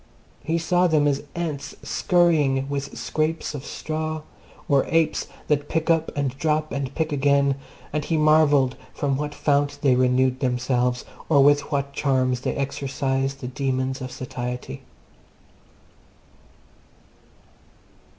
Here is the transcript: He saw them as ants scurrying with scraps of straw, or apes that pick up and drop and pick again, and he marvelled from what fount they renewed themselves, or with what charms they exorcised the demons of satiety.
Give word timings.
He 0.43 0.57
saw 0.57 0.87
them 0.87 1.07
as 1.07 1.21
ants 1.35 1.75
scurrying 1.83 2.67
with 2.71 2.97
scraps 2.97 3.53
of 3.53 3.63
straw, 3.63 4.23
or 4.67 4.83
apes 4.87 5.27
that 5.47 5.69
pick 5.69 5.91
up 5.91 6.11
and 6.17 6.35
drop 6.39 6.71
and 6.71 6.91
pick 6.95 7.11
again, 7.11 7.53
and 7.93 8.03
he 8.03 8.17
marvelled 8.17 8.75
from 8.95 9.15
what 9.15 9.35
fount 9.35 9.77
they 9.83 9.93
renewed 9.93 10.39
themselves, 10.39 11.05
or 11.29 11.43
with 11.43 11.71
what 11.71 11.93
charms 11.93 12.41
they 12.41 12.55
exorcised 12.55 13.41
the 13.41 13.47
demons 13.47 14.01
of 14.01 14.11
satiety. 14.11 14.81